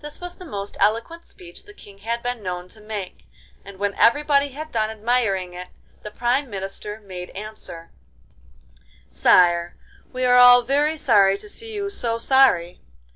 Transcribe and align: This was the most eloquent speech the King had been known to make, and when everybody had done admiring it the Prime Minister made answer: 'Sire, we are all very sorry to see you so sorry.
This 0.00 0.20
was 0.20 0.34
the 0.34 0.44
most 0.44 0.76
eloquent 0.80 1.24
speech 1.24 1.62
the 1.66 1.72
King 1.72 1.98
had 1.98 2.20
been 2.20 2.42
known 2.42 2.66
to 2.66 2.80
make, 2.80 3.28
and 3.64 3.78
when 3.78 3.94
everybody 3.94 4.48
had 4.48 4.72
done 4.72 4.90
admiring 4.90 5.54
it 5.54 5.68
the 6.02 6.10
Prime 6.10 6.50
Minister 6.50 6.98
made 7.00 7.30
answer: 7.30 7.92
'Sire, 9.08 9.76
we 10.12 10.24
are 10.24 10.34
all 10.34 10.62
very 10.62 10.96
sorry 10.98 11.38
to 11.38 11.48
see 11.48 11.72
you 11.74 11.88
so 11.90 12.18
sorry. 12.18 12.80